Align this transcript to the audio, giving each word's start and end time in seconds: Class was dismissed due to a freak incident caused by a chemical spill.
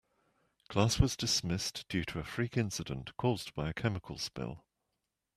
Class 0.67 0.99
was 0.99 1.15
dismissed 1.15 1.87
due 1.87 2.03
to 2.05 2.17
a 2.17 2.23
freak 2.23 2.57
incident 2.57 3.15
caused 3.17 3.53
by 3.53 3.69
a 3.69 3.73
chemical 3.75 4.17
spill. 4.17 4.65